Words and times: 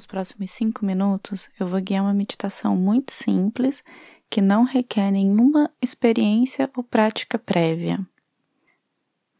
Nos 0.00 0.06
próximos 0.06 0.50
cinco 0.50 0.82
minutos, 0.82 1.50
eu 1.60 1.66
vou 1.66 1.78
guiar 1.78 2.02
uma 2.02 2.14
meditação 2.14 2.74
muito 2.74 3.12
simples 3.12 3.84
que 4.30 4.40
não 4.40 4.64
requer 4.64 5.10
nenhuma 5.10 5.70
experiência 5.78 6.70
ou 6.74 6.82
prática 6.82 7.38
prévia. 7.38 8.00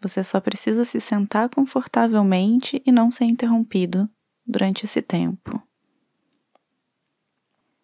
Você 0.03 0.23
só 0.23 0.39
precisa 0.39 0.85
se 0.85 1.01
sentar 1.01 1.49
confortavelmente 1.49 2.83
e 2.85 2.93
não 2.93 3.11
ser 3.11 3.25
interrompido 3.25 4.07
durante 4.47 4.85
esse 4.85 5.01
tempo. 5.01 5.63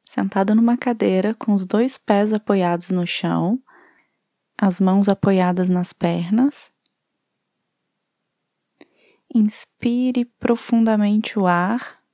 Sentado 0.03 0.55
numa 0.55 0.77
cadeira 0.77 1.33
com 1.33 1.55
os 1.55 1.65
dois 1.65 1.97
pés 1.97 2.35
apoiados 2.35 2.91
no 2.91 3.07
chão, 3.07 3.59
as 4.59 4.79
mãos 4.81 5.09
apoiadas 5.09 5.71
nas 5.71 5.95
pernas. 5.95 6.71
Inspire 9.35 10.27
profundamente 10.27 11.39
o 11.39 11.47
ar 11.47 12.05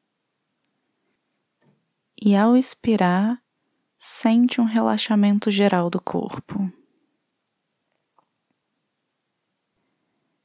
e, 2.24 2.36
ao 2.36 2.56
expirar, 2.56 3.42
sente 3.98 4.60
um 4.60 4.64
relaxamento 4.64 5.50
geral 5.50 5.90
do 5.90 6.00
corpo. 6.00 6.72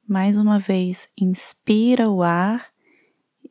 Mais 0.08 0.38
uma 0.38 0.58
vez, 0.58 1.08
inspira 1.16 2.09
o 2.09 2.23
ar 2.23 2.73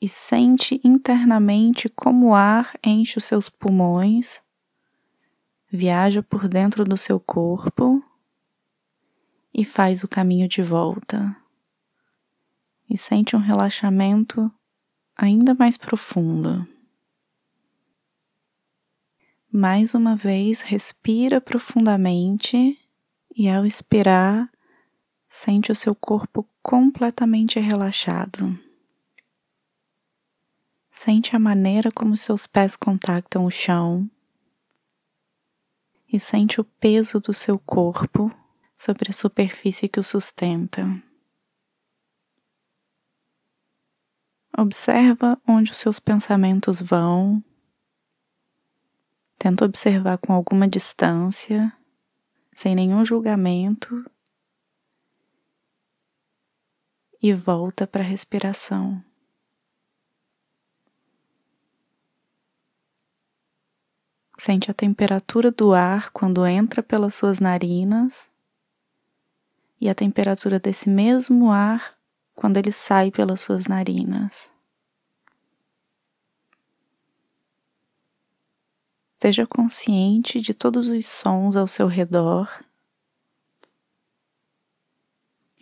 e 0.00 0.08
sente 0.08 0.80
internamente 0.82 1.88
como 1.88 2.30
o 2.30 2.34
ar 2.34 2.76
enche 2.84 3.16
os 3.16 3.24
seus 3.24 3.48
pulmões, 3.48 4.42
viaja 5.70 6.20
por 6.20 6.48
dentro 6.48 6.82
do 6.82 6.96
seu 6.96 7.20
corpo 7.20 8.02
e 9.54 9.64
faz 9.64 10.02
o 10.02 10.08
caminho 10.08 10.48
de 10.48 10.62
volta. 10.62 11.36
E 12.90 12.98
sente 12.98 13.36
um 13.36 13.40
relaxamento 13.40 14.51
ainda 15.16 15.54
mais 15.54 15.76
profundo. 15.76 16.66
Mais 19.59 19.95
uma 19.95 20.15
vez, 20.15 20.60
respira 20.60 21.40
profundamente 21.40 22.79
e, 23.35 23.49
ao 23.49 23.65
expirar, 23.65 24.52
sente 25.30 25.73
o 25.73 25.74
seu 25.74 25.95
corpo 25.95 26.46
completamente 26.63 27.59
relaxado. 27.59 28.54
Sente 30.90 31.35
a 31.35 31.38
maneira 31.38 31.90
como 31.90 32.18
seus 32.18 32.46
pés 32.46 32.76
contactam 32.76 33.46
o 33.46 33.51
chão 33.51 34.10
e 36.13 36.20
sente 36.20 36.60
o 36.60 36.65
peso 36.65 37.18
do 37.18 37.32
seu 37.32 37.59
corpo 37.59 38.30
sobre 38.74 39.09
a 39.09 39.15
superfície 39.15 39.88
que 39.88 39.98
o 39.98 40.02
sustenta. 40.02 41.02
Observa 44.54 45.41
onde 45.48 45.70
os 45.73 45.79
seus 45.79 45.98
pensamentos 45.98 46.79
vão. 46.79 47.43
Tenta 49.46 49.64
observar 49.64 50.18
com 50.18 50.32
alguma 50.32 50.66
distância, 50.66 51.72
sem 52.50 52.74
nenhum 52.74 53.04
julgamento, 53.04 54.04
e 57.22 57.32
volta 57.32 57.86
para 57.86 58.02
a 58.02 58.04
respiração. 58.04 59.00
Sente 64.36 64.69
a 64.69 64.74
temperatura 64.74 65.52
do 65.52 65.72
ar 65.72 66.10
quando 66.10 66.44
entra 66.44 66.82
pelas 66.82 67.14
suas 67.14 67.38
narinas 67.38 68.28
e 69.80 69.88
a 69.88 69.94
temperatura 69.94 70.58
desse 70.58 70.88
mesmo 70.88 71.52
ar 71.52 71.97
quando 72.34 72.56
ele 72.56 72.72
sai 72.72 73.12
pelas 73.12 73.42
suas 73.42 73.68
narinas. 73.68 74.55
Esteja 79.16 79.47
consciente 79.47 80.43
de 80.43 80.53
todos 80.53 80.88
os 80.88 81.06
sons 81.06 81.56
ao 81.56 81.66
seu 81.66 81.87
redor 81.87 82.62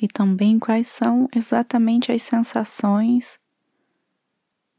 e 0.03 0.09
também 0.09 0.59
quais 0.59 0.89
são 0.89 1.29
exatamente 1.33 2.11
as 2.11 2.21
sensações 2.21 3.39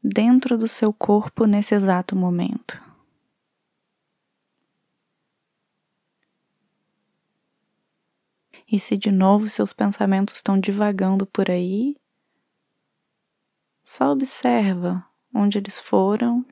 dentro 0.04 0.58
do 0.58 0.68
seu 0.68 0.92
corpo 0.92 1.46
nesse 1.46 1.74
exato 1.74 2.14
momento. 2.14 2.84
E 8.70 8.78
se 8.78 8.94
de 8.94 9.10
novo 9.10 9.48
seus 9.48 9.72
pensamentos 9.72 10.34
estão 10.34 10.60
divagando 10.60 11.24
por 11.24 11.50
aí, 11.50 11.96
só 13.82 14.10
observa 14.12 15.02
onde 15.32 15.56
eles 15.56 15.78
foram 15.78 16.44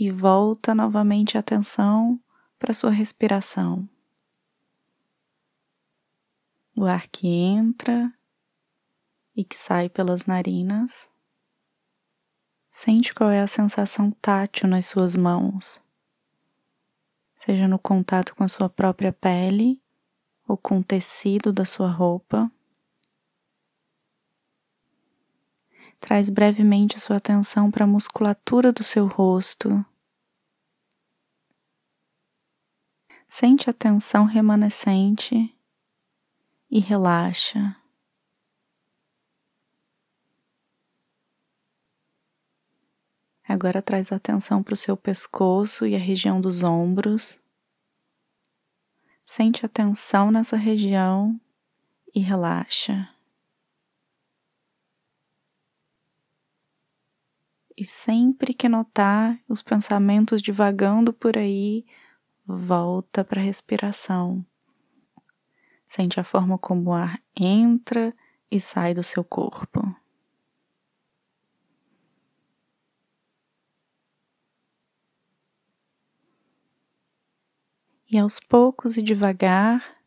e 0.00 0.10
volta 0.10 0.74
novamente 0.74 1.36
a 1.36 1.40
atenção 1.40 2.18
para 2.58 2.72
sua 2.72 2.90
respiração. 2.90 3.86
O 6.74 6.86
ar 6.86 7.06
que 7.08 7.28
entra 7.28 8.10
e 9.36 9.44
que 9.44 9.54
sai 9.54 9.90
pelas 9.90 10.24
narinas. 10.24 11.10
Sente 12.70 13.12
qual 13.12 13.28
é 13.28 13.42
a 13.42 13.46
sensação 13.46 14.10
tátil 14.10 14.66
nas 14.66 14.86
suas 14.86 15.14
mãos, 15.14 15.82
seja 17.36 17.68
no 17.68 17.78
contato 17.78 18.34
com 18.34 18.42
a 18.42 18.48
sua 18.48 18.70
própria 18.70 19.12
pele 19.12 19.82
ou 20.48 20.56
com 20.56 20.78
o 20.78 20.84
tecido 20.84 21.52
da 21.52 21.66
sua 21.66 21.90
roupa. 21.90 22.50
Traz 25.98 26.30
brevemente 26.30 26.98
sua 26.98 27.16
atenção 27.16 27.70
para 27.70 27.84
a 27.84 27.88
musculatura 27.88 28.72
do 28.72 28.82
seu 28.82 29.06
rosto. 29.06 29.84
Sente 33.32 33.70
a 33.70 33.72
tensão 33.72 34.24
remanescente 34.24 35.56
e 36.68 36.80
relaxa. 36.80 37.76
Agora 43.46 43.80
traz 43.80 44.10
atenção 44.10 44.64
para 44.64 44.74
o 44.74 44.76
seu 44.76 44.96
pescoço 44.96 45.86
e 45.86 45.94
a 45.94 45.98
região 45.98 46.40
dos 46.40 46.64
ombros. 46.64 47.38
Sente 49.22 49.64
a 49.64 49.68
tensão 49.68 50.32
nessa 50.32 50.56
região 50.56 51.40
e 52.12 52.18
relaxa. 52.18 53.08
E 57.76 57.84
sempre 57.84 58.52
que 58.52 58.68
notar 58.68 59.40
os 59.48 59.62
pensamentos 59.62 60.42
divagando 60.42 61.12
por 61.12 61.38
aí, 61.38 61.86
volta 62.56 63.24
para 63.24 63.40
a 63.40 63.44
respiração. 63.44 64.44
Sente 65.84 66.20
a 66.20 66.24
forma 66.24 66.58
como 66.58 66.90
o 66.90 66.92
ar 66.92 67.20
entra 67.36 68.14
e 68.50 68.60
sai 68.60 68.94
do 68.94 69.02
seu 69.02 69.24
corpo. 69.24 69.82
e 78.10 78.18
aos 78.18 78.40
poucos 78.40 78.96
e 78.96 79.02
devagar, 79.02 79.98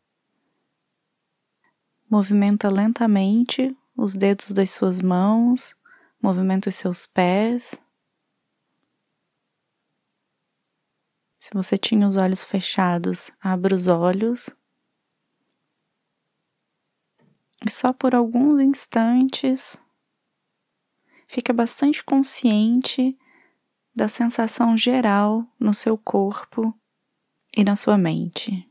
movimenta 2.08 2.68
lentamente 2.68 3.74
os 3.96 4.14
dedos 4.14 4.52
das 4.52 4.70
suas 4.70 5.00
mãos, 5.00 5.74
movimenta 6.20 6.68
os 6.68 6.76
seus 6.76 7.06
pés. 7.06 7.80
Se 11.44 11.50
você 11.52 11.76
tinha 11.76 12.08
os 12.08 12.16
olhos 12.16 12.42
fechados, 12.42 13.30
abra 13.38 13.74
os 13.74 13.86
olhos. 13.86 14.48
E 17.62 17.70
só 17.70 17.92
por 17.92 18.14
alguns 18.14 18.62
instantes 18.62 19.76
fica 21.28 21.52
bastante 21.52 22.02
consciente 22.02 23.14
da 23.94 24.08
sensação 24.08 24.74
geral 24.74 25.46
no 25.60 25.74
seu 25.74 25.98
corpo 25.98 26.74
e 27.54 27.62
na 27.62 27.76
sua 27.76 27.98
mente. 27.98 28.66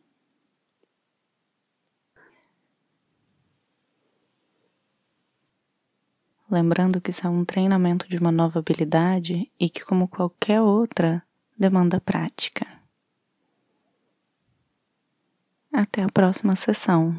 Lembrando 6.50 7.00
que 7.00 7.12
isso 7.12 7.28
é 7.28 7.30
um 7.30 7.46
treinamento 7.46 8.10
de 8.10 8.18
uma 8.18 8.32
nova 8.32 8.58
habilidade 8.58 9.48
e 9.60 9.70
que, 9.70 9.86
como 9.86 10.08
qualquer 10.08 10.60
outra, 10.60 11.24
demanda 11.64 12.02
prática. 12.02 12.68
Até 15.72 16.04
a 16.04 16.10
próxima 16.10 16.58
sessão. 16.58 17.16